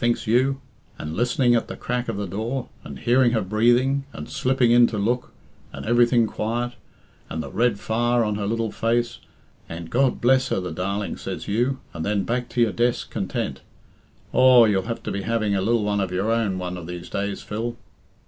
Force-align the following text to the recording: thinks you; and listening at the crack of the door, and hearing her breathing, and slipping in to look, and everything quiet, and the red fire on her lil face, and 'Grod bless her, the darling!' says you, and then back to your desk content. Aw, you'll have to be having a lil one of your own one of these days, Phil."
thinks 0.01 0.25
you; 0.25 0.59
and 0.97 1.13
listening 1.15 1.53
at 1.53 1.67
the 1.67 1.77
crack 1.77 2.09
of 2.09 2.17
the 2.17 2.25
door, 2.25 2.67
and 2.83 2.97
hearing 2.97 3.33
her 3.33 3.41
breathing, 3.41 4.03
and 4.13 4.27
slipping 4.31 4.71
in 4.71 4.87
to 4.87 4.97
look, 4.97 5.31
and 5.71 5.85
everything 5.85 6.25
quiet, 6.25 6.73
and 7.29 7.43
the 7.43 7.51
red 7.51 7.79
fire 7.79 8.23
on 8.23 8.33
her 8.33 8.47
lil 8.47 8.71
face, 8.71 9.19
and 9.69 9.91
'Grod 9.91 10.19
bless 10.19 10.49
her, 10.49 10.59
the 10.59 10.71
darling!' 10.71 11.17
says 11.17 11.47
you, 11.47 11.77
and 11.93 12.03
then 12.03 12.23
back 12.23 12.49
to 12.49 12.59
your 12.61 12.71
desk 12.73 13.11
content. 13.11 13.61
Aw, 14.33 14.65
you'll 14.65 14.87
have 14.89 15.03
to 15.03 15.11
be 15.11 15.21
having 15.21 15.53
a 15.53 15.61
lil 15.61 15.83
one 15.83 16.01
of 16.01 16.11
your 16.11 16.31
own 16.31 16.57
one 16.57 16.77
of 16.77 16.87
these 16.87 17.07
days, 17.07 17.43
Phil." 17.43 17.77